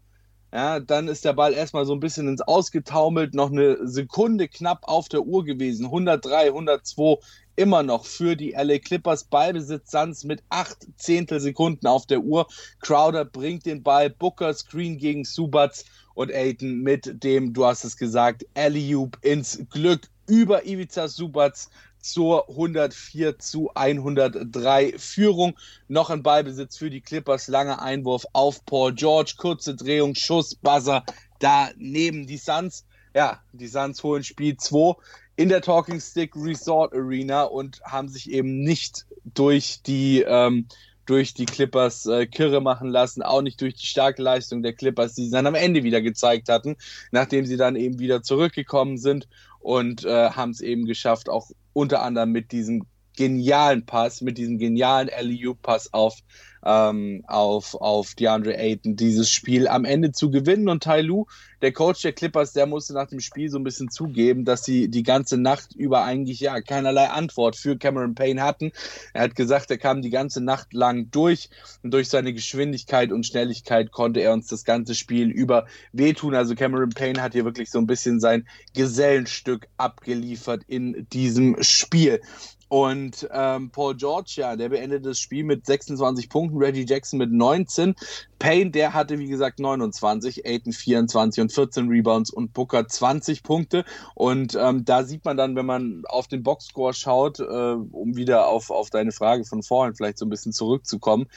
Ja, 0.53 0.79
dann 0.79 1.09
ist 1.09 1.25
der 1.25 1.33
Ball 1.33 1.53
erstmal 1.53 1.85
so 1.85 1.91
ein 1.91 2.00
bisschen 2.00 2.29
ins 2.29 2.39
Ausgetaumelt, 2.39 3.33
noch 3.33 3.51
eine 3.51 3.85
Sekunde 3.85 4.47
knapp 4.47 4.88
auf 4.88 5.09
der 5.09 5.23
Uhr 5.23 5.44
gewesen. 5.44 5.88
103, 5.88 6.47
102 6.47 7.18
immer 7.56 7.84
noch 7.84 8.06
für 8.06 8.36
die 8.36 8.52
LA 8.52 8.80
Clippers. 8.80 9.25
Ballbesitz 9.25 9.92
Suns 9.92 10.24
mit 10.24 10.44
acht 10.50 10.88
Zehntelsekunden 10.98 11.88
auf 11.88 12.06
der 12.06 12.22
Uhr. 12.22 12.48
Crowder 12.80 13.25
bringt 13.25 13.66
den 13.66 13.84
Ball, 13.84 14.10
Booker 14.10 14.54
Screen 14.54 14.98
gegen 14.98 15.25
Subats 15.25 15.86
und 16.13 16.31
Aiton 16.31 16.81
mit 16.81 17.24
dem, 17.24 17.54
du 17.54 17.66
hast 17.66 17.84
es 17.84 17.98
gesagt, 17.98 18.46
Alley-Oop 18.56 19.18
ins 19.22 19.60
Glück 19.69 20.10
über 20.28 20.66
Ivica 20.66 21.07
Subats 21.07 21.69
zur 22.00 22.48
104 22.50 23.40
zu 23.40 23.72
103 23.74 24.94
Führung. 24.98 25.57
Noch 25.88 26.10
ein 26.10 26.24
Ballbesitz 26.24 26.78
für 26.78 26.90
die 26.90 27.02
Clippers, 27.02 27.48
langer 27.48 27.81
Einwurf 27.81 28.25
auf 28.34 28.63
Paul 28.66 28.94
George, 28.94 29.34
kurze 29.38 29.75
Drehung, 29.75 30.13
Schuss, 30.16 30.56
Buzzer 30.56 31.04
daneben 31.40 32.28
die 32.28 32.38
Suns. 32.38 32.86
Ja, 33.13 33.42
die 33.54 33.68
Suns 33.68 34.04
holen 34.04 34.24
Spiel 34.24 34.57
2 34.57 34.96
in 35.35 35.49
der 35.49 35.61
Talking 35.61 35.99
Stick 35.99 36.35
Resort 36.35 36.93
Arena 36.93 37.43
und 37.43 37.81
haben 37.83 38.07
sich 38.07 38.31
eben 38.31 38.63
nicht 38.63 39.05
durch 39.25 39.81
die 39.85 40.21
ähm, 40.21 40.67
durch 41.05 41.33
die 41.33 41.45
Clippers 41.45 42.05
äh, 42.07 42.25
kirre 42.25 42.61
machen 42.61 42.89
lassen, 42.89 43.21
auch 43.21 43.41
nicht 43.41 43.61
durch 43.61 43.75
die 43.75 43.85
starke 43.85 44.21
Leistung 44.21 44.63
der 44.63 44.73
Clippers, 44.73 45.13
die 45.13 45.25
sie 45.25 45.31
dann 45.31 45.45
am 45.45 45.55
Ende 45.55 45.83
wieder 45.83 46.01
gezeigt 46.01 46.49
hatten, 46.49 46.77
nachdem 47.11 47.45
sie 47.45 47.57
dann 47.57 47.75
eben 47.75 47.99
wieder 47.99 48.23
zurückgekommen 48.23 48.97
sind 48.97 49.27
und 49.59 50.03
äh, 50.03 50.31
haben 50.31 50.51
es 50.51 50.61
eben 50.61 50.85
geschafft, 50.85 51.29
auch 51.29 51.49
unter 51.73 52.01
anderem 52.01 52.31
mit 52.31 52.51
diesem 52.51 52.85
genialen 53.15 53.85
Pass, 53.85 54.21
mit 54.21 54.38
diesem 54.38 54.57
genialen 54.57 55.09
LEU-Pass 55.09 55.94
auf, 55.94 56.19
ähm, 56.65 57.23
auf, 57.27 57.75
auf 57.75 58.15
DeAndre 58.15 58.57
Ayton, 58.57 58.95
dieses 58.95 59.29
Spiel 59.29 59.67
am 59.67 59.85
Ende 59.85 60.12
zu 60.12 60.31
gewinnen. 60.31 60.67
Und 60.67 60.83
Tai 60.83 61.01
Lu, 61.01 61.25
der 61.62 61.71
Coach 61.71 62.01
der 62.01 62.13
Clippers, 62.13 62.53
der 62.53 62.65
musste 62.65 62.94
nach 62.94 63.07
dem 63.07 63.19
Spiel 63.19 63.50
so 63.50 63.57
ein 63.57 63.63
bisschen 63.63 63.89
zugeben, 63.89 64.45
dass 64.45 64.63
sie 64.63 64.89
die 64.89 65.03
ganze 65.03 65.38
Nacht 65.38 65.75
über 65.75 66.03
eigentlich 66.03 66.39
ja 66.39 66.59
keinerlei 66.62 67.09
Antwort 67.09 67.56
für 67.56 67.77
Cameron 67.77 68.15
Payne 68.15 68.41
hatten. 68.41 68.71
Er 69.13 69.23
hat 69.23 69.35
gesagt, 69.35 69.69
er 69.71 69.77
kam 69.77 70.01
die 70.01 70.09
ganze 70.09 70.44
Nacht 70.44 70.73
lang 70.73 71.11
durch 71.11 71.50
und 71.83 71.94
durch 71.94 72.09
seine 72.09 72.33
Geschwindigkeit 72.33 73.11
und 73.11 73.25
Schnelligkeit 73.25 73.91
konnte 73.91 74.21
er 74.21 74.33
uns 74.33 74.47
das 74.47 74.63
ganze 74.63 74.95
Spiel 74.95 75.29
über 75.29 75.68
wehtun. 75.91 76.35
Also 76.35 76.56
Cameron 76.56 76.89
Payne 76.89 77.21
hat 77.21 77.33
hier 77.33 77.45
wirklich 77.45 77.69
so 77.69 77.79
ein 77.79 77.88
bisschen 77.88 78.19
sein 78.19 78.47
Gesellenstück 78.73 79.68
abgeliefert 79.77 80.63
in 80.68 81.07
diesem 81.11 81.61
Spiel. 81.61 82.21
Und 82.67 83.27
ähm, 83.31 83.69
Paul 83.69 83.95
George, 83.95 84.35
ja, 84.38 84.56
der 84.56 84.69
beendet 84.69 85.06
das 85.06 85.19
Spiel 85.19 85.44
mit 85.44 85.65
26 85.65 86.29
Punkten, 86.29 86.57
Reggie 86.57 86.85
Jackson 86.85 87.19
mit 87.19 87.31
19. 87.31 87.95
Payne, 88.39 88.71
der 88.71 88.94
hatte, 88.94 89.19
wie 89.19 89.27
gesagt, 89.27 89.59
29, 89.59 90.45
Aiton 90.45 90.73
24 90.73 91.41
und 91.41 91.53
14 91.53 91.88
Rebounds 91.89 92.31
und 92.31 92.53
Booker 92.53 92.88
20 92.88 93.44
Punkte. 93.44 93.85
Und 94.15 94.57
ähm, 94.59 94.83
da 94.83 95.03
sieht 95.03 95.25
man 95.25 95.38
dann, 95.38 95.56
wenn 95.56 95.65
man 95.65 96.03
auf 96.07 96.27
den 96.27 96.44
Boxscore 96.44 96.94
schaut, 96.94 97.39
äh, 97.39 97.44
um 97.44 98.15
wieder 98.15 98.47
auf, 98.47 98.71
auf 98.71 98.89
deine 98.89 99.11
Frage 99.11 99.45
von 99.45 99.61
vorhin 99.61 99.95
vielleicht 99.95 100.18
so 100.18 100.25
ein 100.25 100.29
bisschen 100.29 100.51
zurückzukommen, 100.51 101.27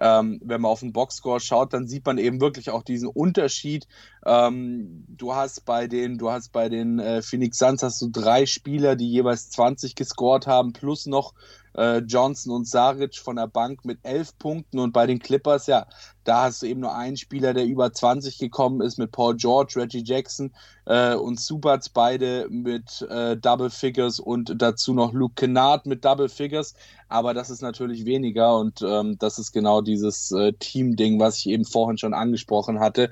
ähm, 0.00 0.40
wenn 0.44 0.60
man 0.60 0.70
auf 0.70 0.80
den 0.80 0.92
Boxscore 0.92 1.40
schaut, 1.40 1.72
dann 1.72 1.86
sieht 1.86 2.06
man 2.06 2.18
eben 2.18 2.40
wirklich 2.40 2.70
auch 2.70 2.82
diesen 2.82 3.08
Unterschied. 3.08 3.86
Ähm, 4.24 5.04
du 5.08 5.34
hast 5.34 5.64
bei 5.64 5.86
den, 5.86 6.18
du 6.18 6.30
hast 6.30 6.52
bei 6.52 6.68
den 6.68 6.98
äh, 6.98 7.22
Phoenix 7.22 7.58
Suns 7.58 7.82
hast 7.82 8.00
du 8.02 8.08
drei 8.10 8.46
Spieler, 8.46 8.96
die 8.96 9.10
jeweils 9.10 9.50
20 9.50 9.94
gescored 9.94 10.46
haben, 10.46 10.72
plus 10.72 11.06
noch 11.06 11.34
äh, 11.78 11.98
Johnson 11.98 12.52
und 12.52 12.66
Saric 12.66 13.16
von 13.16 13.36
der 13.36 13.46
Bank 13.46 13.84
mit 13.84 14.00
elf 14.02 14.36
Punkten 14.38 14.80
und 14.80 14.92
bei 14.92 15.06
den 15.06 15.20
Clippers, 15.20 15.68
ja, 15.68 15.86
da 16.24 16.42
hast 16.42 16.60
du 16.60 16.66
eben 16.66 16.80
nur 16.80 16.94
einen 16.94 17.16
Spieler, 17.16 17.54
der 17.54 17.64
über 17.64 17.92
20 17.92 18.38
gekommen 18.38 18.82
ist 18.82 18.98
mit 18.98 19.12
Paul 19.12 19.36
George, 19.36 19.74
Reggie 19.76 20.02
Jackson 20.04 20.52
äh, 20.84 21.14
und 21.14 21.40
Subats, 21.40 21.88
beide 21.88 22.48
mit 22.50 23.06
äh, 23.08 23.36
Double 23.36 23.70
Figures 23.70 24.18
und 24.20 24.52
dazu 24.60 24.92
noch 24.92 25.12
Luke 25.12 25.34
Kennard 25.36 25.86
mit 25.86 26.04
Double 26.04 26.28
Figures. 26.28 26.74
Aber 27.08 27.32
das 27.32 27.48
ist 27.48 27.62
natürlich 27.62 28.04
weniger 28.04 28.58
und 28.58 28.82
ähm, 28.82 29.16
das 29.18 29.38
ist 29.38 29.52
genau 29.52 29.80
dieses 29.80 30.30
äh, 30.32 30.52
Team-Ding, 30.52 31.18
was 31.18 31.38
ich 31.38 31.48
eben 31.48 31.64
vorhin 31.64 31.96
schon 31.96 32.12
angesprochen 32.12 32.80
hatte 32.80 33.08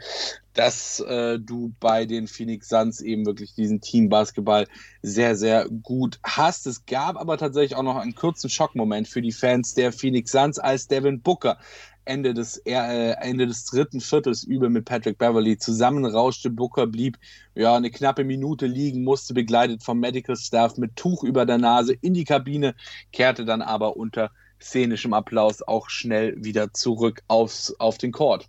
dass 0.57 1.01
äh, 1.01 1.39
du 1.39 1.75
bei 1.81 2.07
den 2.07 2.27
Phoenix 2.27 2.71
Suns 2.71 3.01
eben 3.01 3.27
wirklich 3.27 3.55
diesen 3.55 3.81
Team-Basketball 3.81 4.67
sehr, 5.03 5.37
sehr 5.37 5.69
gut 5.69 6.19
hast. 6.25 6.67
Es 6.67 6.87
gab 6.87 7.17
aber 7.17 7.37
tatsächlich 7.37 7.77
auch 7.77 7.83
noch 7.83 7.97
einen 7.97 8.15
kurzen 8.15 8.49
Schockmoment 8.49 9.07
für 9.07 9.21
die 9.21 9.33
Fans 9.33 9.75
der 9.75 9.93
Phoenix 9.93 10.33
Suns, 10.33 10.59
als 10.59 10.89
Devin 10.89 11.21
Booker 11.21 11.59
Ende 12.07 12.35
des, 12.35 12.59
äh, 12.65 13.15
Ende 13.21 13.47
des 13.47 13.65
dritten 13.65 14.01
Viertels 14.01 14.45
übel 14.45 14.71
mit 14.71 14.87
Patrick 14.87 15.19
Beverly 15.19 15.59
zusammenrauschte. 15.59 16.51
Booker 16.51 16.87
blieb 16.87 17.19
ja 17.55 17.77
eine 17.77 17.91
knappe 17.91 18.25
Minute 18.25 18.67
liegen, 18.67 19.05
musste 19.05 19.35
begleitet 19.35 19.83
vom 19.83 20.01
Medical 20.01 20.37
Staff 20.37 20.79
mit 20.79 20.97
Tuch 20.97 21.23
über 21.25 21.45
der 21.45 21.59
Nase 21.59 21.95
in 22.01 22.15
die 22.15 22.25
Kabine, 22.25 22.75
kehrte 23.13 23.45
dann 23.45 23.61
aber 23.61 23.97
unter 23.97 24.31
szenischem 24.63 25.13
Applaus 25.13 25.63
auch 25.63 25.91
schnell 25.91 26.43
wieder 26.43 26.73
zurück 26.73 27.23
aufs, 27.29 27.75
auf 27.79 27.99
den 27.99 28.13
Court. 28.13 28.49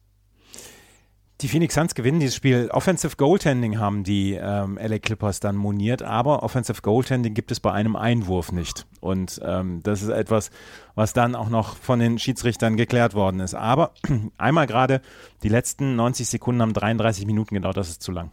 Die 1.41 1.47
Phoenix 1.47 1.75
Suns 1.75 1.93
gewinnen 1.93 2.19
dieses 2.19 2.35
Spiel. 2.35 2.69
Offensive 2.71 3.15
Goaltending 3.15 3.77
haben 3.77 4.03
die 4.03 4.33
ähm, 4.33 4.79
LA 4.81 4.97
Clippers 4.97 5.39
dann 5.39 5.55
moniert, 5.55 6.01
aber 6.01 6.41
Offensive 6.41 6.81
Goaltending 6.81 7.35
gibt 7.35 7.51
es 7.51 7.59
bei 7.59 7.71
einem 7.71 7.95
Einwurf 7.95 8.51
nicht. 8.51 8.87
Und 9.01 9.39
ähm, 9.43 9.81
das 9.83 10.01
ist 10.01 10.09
etwas, 10.09 10.49
was 10.95 11.13
dann 11.13 11.35
auch 11.35 11.49
noch 11.49 11.75
von 11.77 11.99
den 11.99 12.17
Schiedsrichtern 12.17 12.75
geklärt 12.75 13.13
worden 13.13 13.39
ist. 13.39 13.53
Aber 13.53 13.93
einmal 14.39 14.65
gerade 14.65 15.01
die 15.43 15.49
letzten 15.49 15.95
90 15.95 16.27
Sekunden 16.27 16.63
haben 16.63 16.73
33 16.73 17.27
Minuten 17.27 17.53
gedauert, 17.53 17.77
das 17.77 17.89
ist 17.89 18.01
zu 18.01 18.11
lang. 18.11 18.31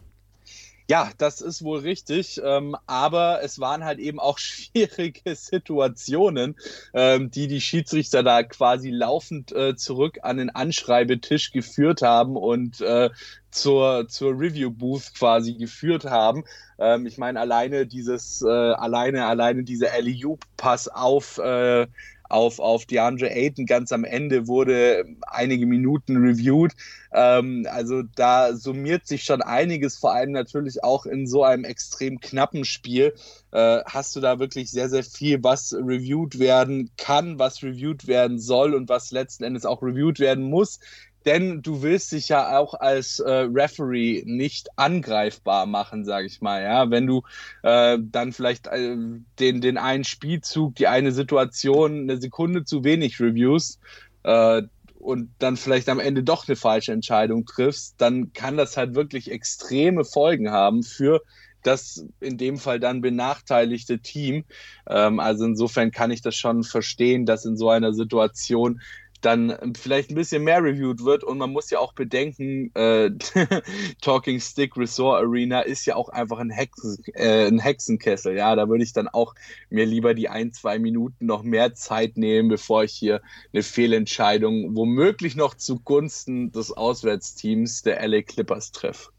Ja, 0.87 1.11
das 1.17 1.41
ist 1.41 1.65
wohl 1.65 1.79
richtig, 1.79 2.39
ähm, 2.45 2.77
aber 2.87 3.43
es 3.43 3.59
waren 3.59 3.85
halt 3.85 3.99
eben 3.99 4.21
auch 4.21 4.37
schwierige 4.39 5.35
Situationen, 5.35 6.57
ähm, 6.93 7.31
die 7.31 7.49
die 7.49 7.63
Schiedsrichter 7.63 8.23
da 8.23 8.43
quasi 8.43 8.91
laufend 8.91 9.51
äh, 9.53 9.77
zurück 9.77 10.19
an 10.23 10.37
den 10.37 10.51
Anschreibetisch 10.51 11.53
geführt 11.53 12.03
haben 12.03 12.37
und 12.37 12.83
äh, 12.83 13.09
zur, 13.51 14.09
zur 14.09 14.33
Review 14.39 14.71
Booth 14.71 15.15
quasi 15.15 15.55
geführt 15.55 16.05
haben. 16.05 16.45
Ähm, 16.79 17.07
ich 17.07 17.17
meine, 17.17 17.41
alleine 17.41 17.87
dieses, 17.87 18.43
äh, 18.43 18.49
alleine, 18.49 19.25
alleine 19.25 19.63
diese 19.65 19.91
Alley-Pass 19.91 20.89
auf 20.89 21.39
äh, 21.39 21.87
auf, 22.35 22.59
auf 22.59 22.85
DeAndre 22.85 23.31
Ayton 23.31 23.65
ganz 23.65 23.93
am 23.93 24.03
Ende 24.03 24.49
wurde 24.49 25.05
einige 25.23 25.67
Minuten 25.67 26.17
reviewed. 26.17 26.73
Ähm, 27.13 27.65
also 27.71 28.03
da 28.17 28.57
summiert 28.57 29.07
sich 29.07 29.23
schon 29.23 29.41
einiges, 29.41 29.97
vor 29.97 30.13
allem 30.13 30.33
natürlich 30.33 30.83
auch 30.83 31.07
in 31.07 31.29
so 31.29 31.45
einem 31.45 31.63
extrem 31.63 32.19
knappen 32.19 32.65
Spiel. 32.65 33.15
Äh, 33.53 33.83
hast 33.87 34.17
du 34.17 34.21
da 34.21 34.41
wirklich 34.41 34.73
sehr, 34.73 34.89
sehr 34.89 35.05
viel, 35.05 35.45
was 35.45 35.73
reviewed 35.75 36.41
werden 36.41 36.91
kann, 36.97 37.39
was 37.39 37.63
reviewed 37.63 38.09
werden 38.09 38.41
soll 38.41 38.75
und 38.75 38.89
was 38.89 39.13
letzten 39.13 39.45
Endes 39.45 39.65
auch 39.65 39.81
reviewed 39.81 40.19
werden 40.19 40.43
muss 40.43 40.81
denn 41.27 41.63
du 41.63 41.83
willst 41.83 42.13
dich 42.13 42.29
ja 42.29 42.59
auch 42.59 42.75
als 42.75 43.19
äh, 43.19 43.31
Referee 43.31 44.23
nicht 44.27 44.69
angreifbar 44.77 45.67
machen, 45.67 46.05
sage 46.05 46.27
ich 46.27 46.41
mal. 46.41 46.63
Ja, 46.63 46.91
wenn 46.91 47.07
du 47.07 47.23
äh, 47.63 47.99
dann 48.01 48.33
vielleicht 48.33 48.67
äh, 48.67 48.97
den 49.39 49.61
den 49.61 49.79
einen 49.79 50.05
Spielzug, 50.05 50.75
die 50.77 50.87
eine 50.87 51.13
Situation 51.13 52.03
eine 52.03 52.21
Sekunde 52.21 52.65
zu 52.65 52.85
wenig 52.85 53.21
reviews 53.21 53.79
äh, 54.23 54.63
und 54.99 55.31
dann 55.39 55.57
vielleicht 55.57 55.89
am 55.89 56.01
Ende 56.01 56.23
doch 56.23 56.49
eine 56.49 56.57
falsche 56.57 56.93
Entscheidung 56.93 57.45
triffst, 57.47 57.95
dann 57.99 58.33
kann 58.33 58.57
das 58.57 58.77
halt 58.77 58.95
wirklich 58.95 59.31
extreme 59.31 60.05
Folgen 60.05 60.51
haben 60.51 60.83
für 60.83 61.21
das 61.65 62.07
in 62.21 62.37
dem 62.37 62.59
Fall 62.59 62.79
dann 62.79 63.01
benachteiligte 63.01 63.99
Team. 63.99 64.45
Ähm, 64.89 65.19
also 65.19 65.45
insofern 65.45 65.91
kann 65.91 66.11
ich 66.11 66.23
das 66.23 66.37
schon 66.37 66.63
verstehen, 66.63 67.27
dass 67.27 67.45
in 67.45 67.57
so 67.57 67.71
einer 67.71 67.93
Situation 67.93 68.81
dann 69.25 69.75
vielleicht 69.77 70.11
ein 70.11 70.15
bisschen 70.15 70.45
mehr 70.45 70.63
reviewed 70.63 71.05
wird. 71.05 71.25
Und 71.25 71.39
man 71.39 71.51
muss 71.53 71.71
ja 71.71 71.79
auch 71.79 71.93
bedenken, 71.93 72.71
äh, 72.75 73.11
Talking 74.01 74.41
Stick 74.41 74.77
Resort 74.77 75.23
Arena 75.23 75.61
ist 75.61 75.87
ja 75.87 75.97
auch 75.97 76.09
einfach 76.09 76.39
ein, 76.39 76.51
Hexen, 76.51 77.03
äh, 77.15 77.47
ein 77.47 77.59
Hexenkessel. 77.59 78.37
Ja, 78.37 78.55
da 78.57 78.69
würde 78.69 78.85
ich 78.85 78.93
dann 78.93 79.09
auch 79.09 79.35
mir 79.71 79.87
lieber 79.87 80.15
die 80.15 80.29
ein, 80.29 80.53
zwei 80.53 80.79
Minuten 80.79 81.27
noch 81.27 81.43
mehr 81.43 81.75
Zeit 81.75 82.17
nehmen, 82.17 82.49
bevor 82.49 82.85
ich 82.85 82.93
hier 82.93 83.21
eine 83.53 83.63
Fehlentscheidung 83.63 84.77
womöglich 84.77 85.37
noch 85.37 85.55
zugunsten 85.55 86.53
des 86.53 86.73
Auswärtsteams 86.73 87.83
der 87.83 88.07
LA 88.07 88.23
Clippers 88.23 88.73
treffe. 88.73 89.11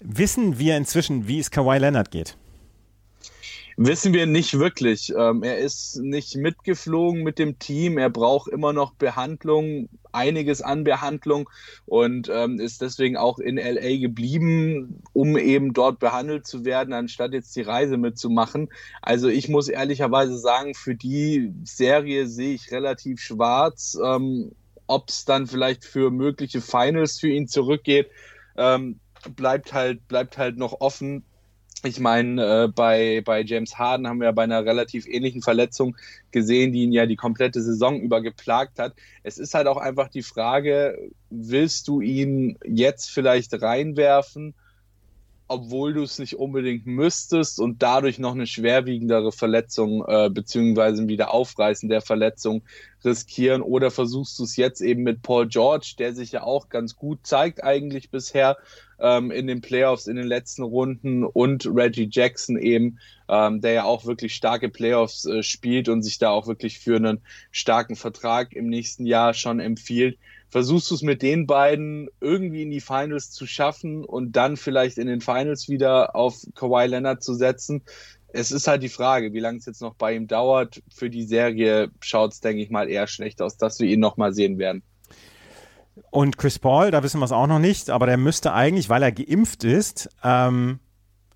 Wissen 0.00 0.58
wir 0.58 0.76
inzwischen, 0.76 1.28
wie 1.28 1.38
es 1.38 1.50
Kawhi 1.50 1.78
Leonard 1.78 2.10
geht? 2.10 2.36
Wissen 3.76 4.12
wir 4.12 4.26
nicht 4.26 4.58
wirklich. 4.58 5.12
Ähm, 5.16 5.42
er 5.42 5.58
ist 5.58 5.96
nicht 5.96 6.36
mitgeflogen 6.36 7.22
mit 7.22 7.38
dem 7.38 7.58
Team. 7.58 7.98
Er 7.98 8.08
braucht 8.08 8.48
immer 8.48 8.72
noch 8.72 8.94
Behandlung, 8.94 9.88
einiges 10.12 10.62
an 10.62 10.84
Behandlung 10.84 11.50
und 11.86 12.30
ähm, 12.32 12.60
ist 12.60 12.82
deswegen 12.82 13.16
auch 13.16 13.38
in 13.38 13.56
LA 13.56 13.98
geblieben, 13.98 15.02
um 15.12 15.36
eben 15.36 15.72
dort 15.72 15.98
behandelt 15.98 16.46
zu 16.46 16.64
werden, 16.64 16.94
anstatt 16.94 17.32
jetzt 17.32 17.56
die 17.56 17.62
Reise 17.62 17.96
mitzumachen. 17.96 18.68
Also 19.02 19.28
ich 19.28 19.48
muss 19.48 19.68
ehrlicherweise 19.68 20.38
sagen, 20.38 20.74
für 20.74 20.94
die 20.94 21.52
Serie 21.64 22.28
sehe 22.28 22.54
ich 22.54 22.70
relativ 22.70 23.20
schwarz. 23.20 23.98
Ähm, 24.02 24.52
Ob 24.86 25.08
es 25.08 25.24
dann 25.24 25.48
vielleicht 25.48 25.84
für 25.84 26.10
mögliche 26.10 26.60
Finals 26.60 27.18
für 27.18 27.28
ihn 27.28 27.48
zurückgeht, 27.48 28.08
ähm, 28.56 29.00
bleibt 29.34 29.72
halt 29.72 30.06
bleibt 30.06 30.38
halt 30.38 30.58
noch 30.58 30.80
offen 30.80 31.24
ich 31.84 32.00
meine, 32.00 32.64
äh, 32.64 32.68
bei, 32.68 33.22
bei 33.24 33.42
James 33.42 33.78
Harden 33.78 34.06
haben 34.06 34.20
wir 34.20 34.32
bei 34.32 34.44
einer 34.44 34.64
relativ 34.64 35.06
ähnlichen 35.06 35.42
Verletzung 35.42 35.96
gesehen, 36.30 36.72
die 36.72 36.82
ihn 36.82 36.92
ja 36.92 37.06
die 37.06 37.16
komplette 37.16 37.62
Saison 37.62 38.00
über 38.00 38.22
geplagt 38.22 38.78
hat. 38.78 38.94
Es 39.22 39.38
ist 39.38 39.54
halt 39.54 39.66
auch 39.66 39.76
einfach 39.76 40.08
die 40.08 40.22
Frage, 40.22 41.10
willst 41.30 41.88
du 41.88 42.00
ihn 42.00 42.58
jetzt 42.64 43.10
vielleicht 43.10 43.60
reinwerfen 43.60 44.54
obwohl 45.54 45.94
du 45.94 46.02
es 46.02 46.18
nicht 46.18 46.36
unbedingt 46.36 46.84
müsstest 46.84 47.60
und 47.60 47.82
dadurch 47.82 48.18
noch 48.18 48.32
eine 48.32 48.46
schwerwiegendere 48.46 49.30
Verletzung 49.30 50.04
äh, 50.06 50.28
beziehungsweise 50.28 51.02
ein 51.02 51.08
Wiederaufreißen 51.08 51.88
der 51.88 52.00
Verletzung 52.00 52.62
riskieren 53.04 53.62
oder 53.62 53.90
versuchst 53.92 54.38
du 54.38 54.42
es 54.42 54.56
jetzt 54.56 54.80
eben 54.80 55.02
mit 55.04 55.22
Paul 55.22 55.46
George, 55.46 55.94
der 55.98 56.12
sich 56.12 56.32
ja 56.32 56.42
auch 56.42 56.68
ganz 56.68 56.96
gut 56.96 57.20
zeigt 57.22 57.62
eigentlich 57.62 58.10
bisher 58.10 58.56
ähm, 58.98 59.30
in 59.30 59.46
den 59.46 59.60
Playoffs 59.60 60.08
in 60.08 60.16
den 60.16 60.26
letzten 60.26 60.62
Runden 60.62 61.24
und 61.24 61.66
Reggie 61.66 62.08
Jackson 62.10 62.58
eben, 62.58 62.98
ähm, 63.28 63.60
der 63.60 63.72
ja 63.72 63.84
auch 63.84 64.06
wirklich 64.06 64.34
starke 64.34 64.68
Playoffs 64.68 65.24
äh, 65.24 65.42
spielt 65.42 65.88
und 65.88 66.02
sich 66.02 66.18
da 66.18 66.30
auch 66.30 66.46
wirklich 66.48 66.80
für 66.80 66.96
einen 66.96 67.20
starken 67.52 67.94
Vertrag 67.94 68.52
im 68.52 68.68
nächsten 68.68 69.06
Jahr 69.06 69.34
schon 69.34 69.60
empfiehlt 69.60 70.18
versuchst 70.54 70.88
du 70.92 70.94
es 70.94 71.02
mit 71.02 71.20
den 71.20 71.48
beiden 71.48 72.08
irgendwie 72.20 72.62
in 72.62 72.70
die 72.70 72.80
Finals 72.80 73.32
zu 73.32 73.44
schaffen 73.44 74.04
und 74.04 74.36
dann 74.36 74.56
vielleicht 74.56 74.98
in 74.98 75.08
den 75.08 75.20
Finals 75.20 75.68
wieder 75.68 76.14
auf 76.14 76.36
Kawhi 76.54 76.86
Leonard 76.86 77.24
zu 77.24 77.34
setzen. 77.34 77.82
Es 78.28 78.52
ist 78.52 78.68
halt 78.68 78.84
die 78.84 78.88
Frage, 78.88 79.32
wie 79.32 79.40
lange 79.40 79.58
es 79.58 79.66
jetzt 79.66 79.82
noch 79.82 79.96
bei 79.96 80.14
ihm 80.14 80.28
dauert. 80.28 80.80
Für 80.94 81.10
die 81.10 81.24
Serie 81.24 81.90
schaut 81.98 82.34
es, 82.34 82.40
denke 82.40 82.62
ich 82.62 82.70
mal, 82.70 82.88
eher 82.88 83.08
schlecht 83.08 83.42
aus, 83.42 83.56
dass 83.56 83.80
wir 83.80 83.88
ihn 83.88 83.98
nochmal 83.98 84.32
sehen 84.32 84.58
werden. 84.58 84.84
Und 86.12 86.38
Chris 86.38 86.60
Paul, 86.60 86.92
da 86.92 87.02
wissen 87.02 87.18
wir 87.18 87.24
es 87.24 87.32
auch 87.32 87.48
noch 87.48 87.58
nicht, 87.58 87.90
aber 87.90 88.06
der 88.06 88.16
müsste 88.16 88.52
eigentlich, 88.52 88.88
weil 88.88 89.02
er 89.02 89.10
geimpft 89.10 89.64
ist, 89.64 90.08
ähm, 90.22 90.78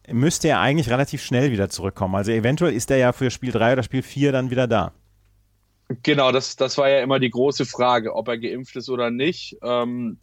müsste 0.09 0.47
er 0.47 0.61
eigentlich 0.61 0.91
relativ 0.91 1.25
schnell 1.25 1.51
wieder 1.51 1.69
zurückkommen. 1.69 2.15
Also 2.15 2.31
eventuell 2.31 2.73
ist 2.73 2.89
er 2.93 2.99
ja 2.99 3.11
für 3.11 3.33
Spiel 3.33 3.51
3 3.51 3.73
oder 3.73 3.83
Spiel 3.83 4.03
4 4.03 4.31
dann 4.31 4.53
wieder 4.53 4.69
da. 4.69 4.93
Genau, 6.03 6.33
das, 6.33 6.57
das 6.57 6.77
war 6.77 6.91
ja 6.91 7.01
immer 7.01 7.19
die 7.19 7.31
große 7.31 7.65
Frage, 7.65 8.15
ob 8.15 8.29
er 8.29 8.39
geimpft 8.39 8.77
ist 8.77 8.91
oder 8.91 9.11
nicht. 9.11 9.57
Ähm, 9.63 10.19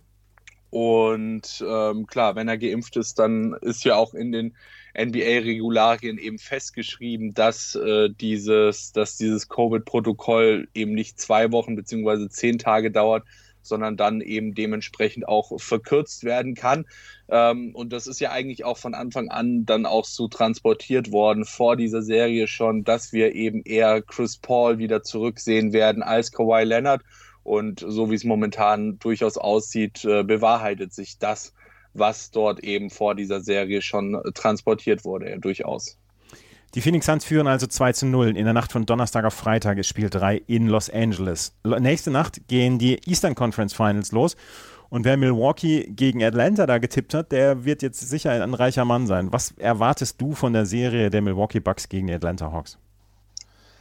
und 0.70 1.64
ähm, 1.68 2.06
klar, 2.06 2.36
wenn 2.36 2.48
er 2.48 2.58
geimpft 2.58 2.98
ist, 2.98 3.18
dann 3.18 3.56
ist 3.62 3.84
ja 3.84 3.96
auch 3.96 4.14
in 4.14 4.32
den 4.32 4.56
NBA-Regularien 4.96 6.18
eben 6.20 6.38
festgeschrieben, 6.38 7.34
dass 7.34 7.76
äh, 7.76 8.10
dieses, 8.10 8.92
dass 8.92 9.18
dieses 9.18 9.50
Covid-Protokoll 9.50 10.68
eben 10.74 10.94
nicht 10.94 11.20
zwei 11.20 11.52
Wochen 11.52 11.76
beziehungsweise 11.76 12.30
zehn 12.30 12.60
Tage 12.60 12.92
dauert, 12.92 13.24
sondern 13.66 13.98
dann 13.98 14.22
eben 14.22 14.54
dementsprechend 14.54 15.28
auch 15.28 15.60
verkürzt 15.60 16.24
werden 16.24 16.56
kann. 16.56 16.86
Ähm, 17.30 17.76
und 17.76 17.94
das 17.94 18.08
ist 18.08 18.20
ja 18.20 18.32
eigentlich 18.32 18.64
auch 18.66 18.78
von 18.78 18.94
Anfang 18.94 19.30
an 19.30 19.66
dann 19.66 19.86
auch 19.86 20.06
so 20.06 20.28
transportiert 20.28 21.12
worden 21.12 21.46
vor 21.46 21.76
dieser 21.76 22.02
Serie 22.02 22.48
schon, 22.48 22.84
dass 22.84 23.14
wir 23.14 23.36
eben 23.36 23.62
eher 23.64 24.02
Chris 24.02 24.38
Paul 24.38 24.78
wieder 24.78 25.04
zurücksehen 25.04 25.74
werden 25.74 26.04
als 26.04 26.32
Kawhi 26.32 26.64
Leonard. 26.64 27.02
Und 27.44 27.86
so 27.88 28.10
wie 28.10 28.16
es 28.16 28.24
momentan 28.24 28.98
durchaus 29.00 29.38
aussieht, 29.38 30.04
äh, 30.04 30.24
bewahrheitet 30.24 30.94
sich 30.94 31.20
das, 31.20 31.54
was 31.94 32.32
dort 32.32 32.60
eben 32.64 32.90
vor 32.90 33.16
dieser 33.16 33.42
Serie 33.42 33.82
schon 33.82 34.20
transportiert 34.34 35.06
wurde, 35.06 35.30
ja, 35.30 35.38
durchaus. 35.38 35.98
Die 36.76 36.82
Phoenix 36.82 37.06
Suns 37.06 37.24
führen 37.24 37.48
also 37.48 37.68
2 37.68 37.94
zu 37.94 38.06
0. 38.06 38.36
In 38.36 38.44
der 38.44 38.54
Nacht 38.54 38.74
von 38.74 38.86
Donnerstag 38.86 39.24
auf 39.24 39.34
Freitag 39.34 39.78
ist 39.78 39.88
Spiel 39.88 40.10
3 40.10 40.44
in 40.46 40.68
Los 40.68 40.90
Angeles. 40.90 41.56
Nächste 41.64 42.12
Nacht 42.12 42.50
gehen 42.50 42.80
die 42.80 43.00
Eastern 43.10 43.34
Conference 43.34 43.74
Finals 43.74 44.12
los. 44.12 44.36
Und 44.90 45.06
wer 45.06 45.16
Milwaukee 45.16 45.90
gegen 45.90 46.22
Atlanta 46.22 46.66
da 46.66 46.78
getippt 46.78 47.14
hat, 47.14 47.32
der 47.32 47.64
wird 47.64 47.82
jetzt 47.82 48.02
sicher 48.02 48.32
ein 48.32 48.54
reicher 48.54 48.84
Mann 48.84 49.08
sein. 49.08 49.32
Was 49.32 49.52
erwartest 49.52 50.20
du 50.20 50.34
von 50.34 50.52
der 50.52 50.66
Serie 50.66 51.10
der 51.10 51.22
Milwaukee 51.22 51.62
Bucks 51.62 51.88
gegen 51.88 52.08
die 52.08 52.14
Atlanta 52.14 52.52
Hawks? 52.52 52.78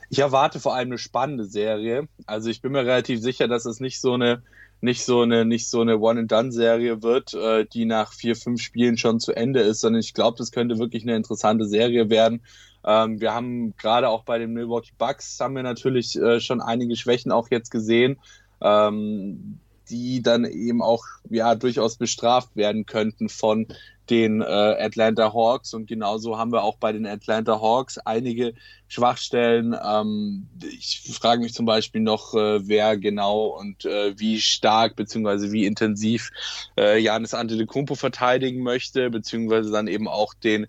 Ich 0.08 0.20
erwarte 0.20 0.60
vor 0.60 0.76
allem 0.76 0.90
eine 0.90 0.98
spannende 0.98 1.46
Serie. 1.46 2.06
Also 2.26 2.48
ich 2.48 2.62
bin 2.62 2.70
mir 2.70 2.86
relativ 2.86 3.20
sicher, 3.20 3.48
dass 3.48 3.64
es 3.64 3.80
nicht 3.80 4.00
so 4.00 4.12
eine 4.14 4.42
nicht 4.80 5.04
so 5.04 5.22
eine 5.22 5.44
nicht 5.44 5.68
so 5.68 5.80
eine 5.80 5.98
One-and-Done-Serie 5.98 7.02
wird, 7.02 7.34
äh, 7.34 7.64
die 7.66 7.84
nach 7.84 8.12
vier, 8.12 8.36
fünf 8.36 8.60
Spielen 8.60 8.98
schon 8.98 9.20
zu 9.20 9.32
Ende 9.32 9.60
ist, 9.60 9.80
sondern 9.80 10.00
ich 10.00 10.14
glaube, 10.14 10.36
das 10.38 10.50
könnte 10.52 10.78
wirklich 10.78 11.04
eine 11.04 11.16
interessante 11.16 11.66
Serie 11.66 12.10
werden. 12.10 12.42
Ähm, 12.84 13.20
wir 13.20 13.32
haben 13.32 13.74
gerade 13.76 14.08
auch 14.08 14.24
bei 14.24 14.38
den 14.38 14.52
Milwaukee 14.52 14.92
Bucks 14.98 15.38
haben 15.40 15.56
wir 15.56 15.62
natürlich 15.62 16.16
äh, 16.16 16.40
schon 16.40 16.60
einige 16.60 16.96
Schwächen 16.96 17.32
auch 17.32 17.48
jetzt 17.50 17.70
gesehen, 17.70 18.18
ähm, 18.60 19.58
die 19.88 20.22
dann 20.22 20.44
eben 20.44 20.82
auch 20.82 21.04
ja 21.30 21.54
durchaus 21.54 21.96
bestraft 21.96 22.56
werden 22.56 22.86
könnten 22.86 23.28
von 23.28 23.66
den 24.10 24.40
äh, 24.40 24.44
Atlanta 24.44 25.32
Hawks 25.32 25.74
und 25.74 25.86
genauso 25.86 26.38
haben 26.38 26.52
wir 26.52 26.62
auch 26.62 26.76
bei 26.76 26.92
den 26.92 27.06
Atlanta 27.06 27.60
Hawks 27.60 27.98
einige 27.98 28.54
Schwachstellen. 28.88 29.74
Ähm, 29.82 30.48
ich 30.60 31.10
frage 31.18 31.42
mich 31.42 31.54
zum 31.54 31.66
Beispiel 31.66 32.02
noch, 32.02 32.34
äh, 32.34 32.68
wer 32.68 32.96
genau 32.96 33.46
und 33.46 33.84
äh, 33.84 34.18
wie 34.18 34.40
stark 34.40 34.96
beziehungsweise 34.96 35.52
wie 35.52 35.66
intensiv 35.66 36.30
äh, 36.78 36.98
Janis 36.98 37.34
Antetokounmpo 37.34 37.94
verteidigen 37.94 38.62
möchte, 38.62 39.10
beziehungsweise 39.10 39.70
dann 39.70 39.86
eben 39.88 40.08
auch 40.08 40.34
den 40.34 40.66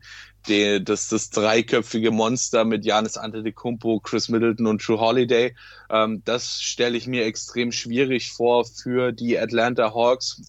die, 0.47 0.83
das, 0.83 1.07
das 1.07 1.29
dreiköpfige 1.29 2.11
Monster 2.11 2.65
mit 2.65 2.85
Janis 2.85 3.17
Antetokounmpo, 3.17 3.99
Chris 3.99 4.29
Middleton 4.29 4.67
und 4.67 4.81
True 4.81 4.99
Holiday. 4.99 5.55
Ähm, 5.89 6.21
das 6.25 6.61
stelle 6.61 6.97
ich 6.97 7.07
mir 7.07 7.25
extrem 7.25 7.71
schwierig 7.71 8.31
vor 8.31 8.65
für 8.65 9.11
die 9.11 9.39
Atlanta 9.39 9.93
Hawks. 9.93 10.41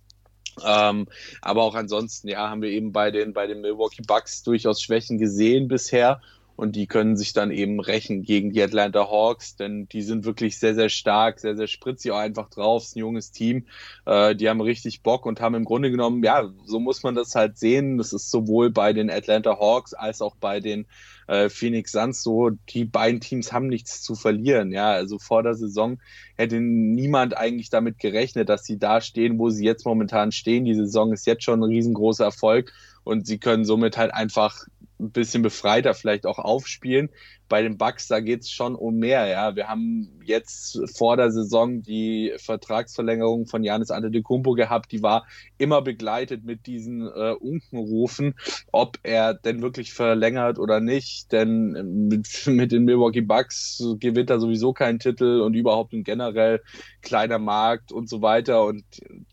Ähm, 0.65 1.07
aber 1.43 1.63
auch 1.63 1.75
ansonsten, 1.75 2.29
ja, 2.29 2.49
haben 2.49 2.63
wir 2.63 2.71
eben 2.71 2.93
bei 2.93 3.11
den, 3.11 3.33
bei 3.33 3.47
den 3.47 3.61
Milwaukee 3.61 4.03
Bucks 4.07 4.43
durchaus 4.43 4.81
Schwächen 4.81 5.19
gesehen 5.19 5.69
bisher 5.69 6.21
und 6.57 6.75
die 6.75 6.87
können 6.87 7.17
sich 7.17 7.33
dann 7.35 7.51
eben 7.51 7.81
rächen 7.81 8.23
gegen 8.23 8.51
die 8.51 8.63
Atlanta 8.63 9.11
Hawks, 9.11 9.57
denn 9.57 9.89
die 9.89 10.03
sind 10.03 10.25
wirklich 10.25 10.59
sehr, 10.59 10.75
sehr 10.75 10.89
stark, 10.89 11.39
sehr, 11.39 11.57
sehr 11.57 11.67
spritzig 11.67 12.13
auch 12.13 12.19
einfach 12.19 12.49
drauf, 12.49 12.83
ist 12.83 12.97
ein 12.97 13.01
junges 13.01 13.31
Team, 13.31 13.67
äh, 14.07 14.35
die 14.35 14.49
haben 14.49 14.61
richtig 14.61 15.03
Bock 15.03 15.27
und 15.27 15.41
haben 15.41 15.55
im 15.55 15.65
Grunde 15.65 15.91
genommen, 15.91 16.23
ja, 16.25 16.51
so 16.65 16.81
muss 16.81 17.03
man 17.03 17.15
das 17.15 17.35
halt 17.35 17.59
sehen, 17.59 17.99
das 17.99 18.13
ist 18.13 18.31
sowohl 18.31 18.71
bei 18.71 18.93
den 18.93 19.11
Atlanta 19.11 19.59
Hawks 19.61 19.93
als 19.93 20.23
auch 20.23 20.37
bei 20.37 20.61
den 20.61 20.87
äh, 21.27 21.49
Phoenix 21.49 21.93
Suns 21.93 22.23
so, 22.23 22.51
die 22.71 22.85
beiden 22.85 23.21
Teams 23.21 23.53
haben 23.53 23.67
nichts 23.67 24.03
zu 24.03 24.15
verlieren, 24.15 24.73
ja, 24.73 24.91
also 24.91 25.19
vor 25.19 25.43
der 25.43 25.55
Saison 25.55 25.99
hätte 26.37 26.61
niemand 26.61 27.37
eigentlich 27.37 27.69
damit 27.69 27.99
gerechnet, 27.99 28.49
dass 28.49 28.65
sie 28.65 28.79
da 28.79 29.01
stehen, 29.01 29.39
wo 29.39 29.51
sie 29.51 29.65
jetzt 29.65 29.85
momentan 29.85 30.33
stehen, 30.33 30.65
die 30.65 30.75
Saison 30.75 31.13
ist 31.13 31.27
jetzt 31.27 31.45
schon 31.45 31.61
ein 31.61 31.69
riesengroßer 31.69 32.25
Erfolg 32.25 32.73
und 33.05 33.27
sie 33.27 33.39
können 33.39 33.65
somit 33.65 33.97
halt 33.97 34.13
einfach 34.13 34.67
ein 35.01 35.11
bisschen 35.11 35.43
befreiter 35.43 35.95
vielleicht 35.95 36.27
auch 36.27 36.39
aufspielen. 36.39 37.11
Bei 37.49 37.63
den 37.63 37.77
Bucks, 37.79 38.09
da 38.09 38.21
geht 38.21 38.43
es 38.43 38.51
schon 38.51 38.75
um 38.75 38.97
mehr. 38.97 39.27
Ja, 39.27 39.55
wir 39.55 39.69
haben 39.69 40.21
jetzt 40.25 40.81
vor 40.97 41.17
der 41.17 41.31
Saison 41.31 41.83
die 41.83 42.33
Vertragsverlängerung 42.39 43.47
von 43.47 43.63
Janis 43.63 43.91
Antetokounmpo 43.91 44.55
gehabt. 44.55 44.91
Die 44.93 45.03
war 45.03 45.27
immer 45.59 45.83
begleitet 45.83 46.45
mit 46.45 46.67
diesen 46.67 47.03
äh, 47.03 47.35
Unkenrufen, 47.39 48.35
ob 48.73 48.99
er 49.03 49.35
denn 49.35 49.63
wirklich 49.63 49.93
verlängert 49.93 50.59
oder 50.59 50.81
nicht. 50.81 51.33
Denn 51.33 52.09
mit, 52.09 52.47
mit 52.47 52.73
den 52.73 52.85
Milwaukee 52.85 53.21
Bucks 53.21 53.83
gewinnt 54.01 54.31
er 54.31 54.41
sowieso 54.41 54.73
keinen 54.73 54.99
Titel 54.99 55.41
und 55.41 55.55
überhaupt 55.55 55.93
ein 55.93 56.05
generell 56.05 56.63
kleiner 57.03 57.39
Markt 57.39 57.93
und 57.93 58.09
so 58.09 58.23
weiter. 58.23 58.65
Und 58.65 58.85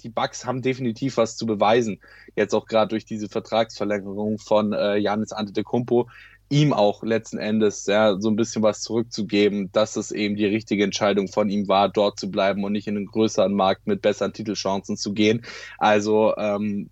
die 0.04 0.10
Bucks 0.10 0.46
haben 0.46 0.62
definitiv 0.62 1.18
was 1.18 1.36
zu 1.36 1.46
beweisen. 1.46 2.00
Jetzt 2.36 2.54
auch 2.54 2.66
gerade 2.66 2.90
durch 2.90 3.06
diese 3.06 3.30
Vertragsverlängerung 3.30 4.38
von 4.38 4.74
äh, 4.74 4.98
Janis 4.98 5.32
Antetokounmpo 5.32 6.08
ihm 6.54 6.72
auch 6.72 7.04
letzten 7.04 7.40
Endes 7.40 7.88
ja, 7.88 8.16
so 8.20 8.30
ein 8.30 8.36
bisschen 8.36 8.62
was 8.62 8.82
zurückzugeben, 8.82 9.72
dass 9.72 9.96
es 9.96 10.12
eben 10.12 10.36
die 10.36 10.46
richtige 10.46 10.84
Entscheidung 10.84 11.28
von 11.28 11.50
ihm 11.50 11.68
war, 11.68 11.90
dort 11.90 12.20
zu 12.20 12.30
bleiben 12.30 12.64
und 12.64 12.74
nicht 12.74 12.88
in 12.88 12.96
einen 12.96 13.08
größeren 13.08 13.54
Markt 13.54 13.88
mit 13.88 14.04
besseren 14.04 14.34
Titelchancen 14.34 14.96
zu 14.96 15.14
gehen. 15.14 15.44
Also 15.80 16.36
ähm, 16.38 16.92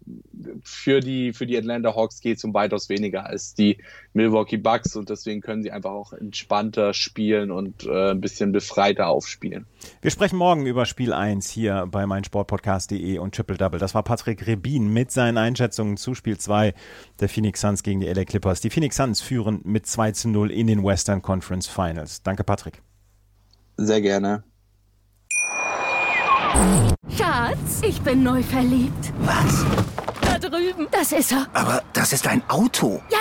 für, 0.64 1.00
die, 1.00 1.32
für 1.34 1.46
die 1.46 1.58
Atlanta 1.58 1.96
Hawks 1.96 2.22
geht 2.22 2.38
es 2.38 2.44
um 2.44 2.56
weitaus 2.56 2.90
weniger 2.90 3.28
als 3.28 3.54
die 3.54 3.78
Milwaukee 4.14 4.58
Bucks 4.58 4.96
und 4.96 5.10
deswegen 5.10 5.42
können 5.42 5.64
sie 5.64 5.72
einfach 5.72 5.92
auch 5.92 6.14
entspannter 6.14 6.94
spielen 6.94 7.52
und 7.52 7.86
äh, 7.86 8.12
ein 8.12 8.22
bisschen 8.22 8.52
befreiter 8.52 9.08
aufspielen. 9.08 9.66
Wir 10.02 10.12
sprechen 10.12 10.38
morgen 10.38 10.66
über 10.66 10.86
Spiel 10.86 11.14
1 11.14 11.50
hier 11.50 11.88
bei 11.90 12.06
meinsportpodcast.de 12.06 13.18
und 13.20 13.36
Triple 13.36 13.58
Double. 13.58 13.80
Das 13.80 13.96
war 13.96 14.04
Patrick 14.04 14.46
Rebin 14.48 14.92
mit 14.92 15.12
seinen 15.12 15.38
Einschätzungen 15.38 15.98
zu 15.98 16.14
Spiel 16.14 16.38
2 16.38 16.74
der 17.20 17.30
Phoenix 17.30 17.62
Suns 17.62 17.84
gegen 17.84 18.02
die 18.02 18.08
LA 18.08 18.26
Clippers. 18.26 18.62
Die 18.62 18.70
Phoenix 18.70 18.98
Suns 18.98 19.22
führen 19.22 19.62
mit 19.64 19.86
2 19.86 20.12
zu 20.12 20.30
0 20.30 20.52
in 20.52 20.68
den 20.68 20.84
Western 20.84 21.22
Conference 21.22 21.68
Finals. 21.68 22.22
Danke, 22.24 22.44
Patrick. 22.44 22.82
Sehr 23.78 24.02
gerne. 24.02 24.44
Schatz, 27.18 27.82
ich 27.82 28.02
bin 28.02 28.24
neu 28.24 28.44
verliebt. 28.44 29.14
Was? 29.20 29.66
Da 30.22 30.38
drüben. 30.38 30.88
Das 30.92 31.12
ist 31.12 31.32
er. 31.32 31.48
Aber 31.54 31.82
das 31.94 32.14
ist 32.14 32.28
ein 32.28 32.44
Auto. 32.50 33.02
Ja, 33.10 33.20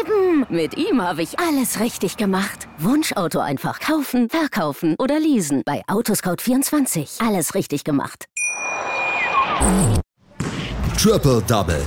eben. 0.00 0.46
Mit 0.48 0.76
ihm 0.76 1.02
habe 1.02 1.22
ich 1.22 1.38
alles 1.38 1.80
richtig 1.80 2.16
gemacht. 2.16 2.68
Wunschauto 2.78 3.40
einfach 3.40 3.80
kaufen, 3.80 4.28
verkaufen 4.28 4.96
oder 4.98 5.18
leasen. 5.18 5.62
Bei 5.64 5.82
Autoscout24. 5.86 7.26
Alles 7.26 7.54
richtig 7.54 7.84
gemacht. 7.84 8.26
Triple 11.00 11.42
Double. 11.42 11.82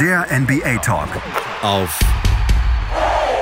Der 0.00 0.26
NBA 0.30 0.78
Talk. 0.78 1.08
Auf 1.62 1.98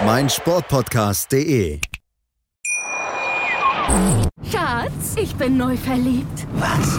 meinsportpodcast.de. 0.04 1.80
Schatz, 4.50 5.14
ich 5.16 5.34
bin 5.36 5.56
neu 5.56 5.76
verliebt. 5.76 6.46
Was? 6.54 6.98